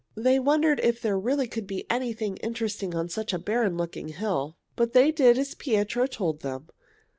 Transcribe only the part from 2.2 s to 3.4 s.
interesting on such a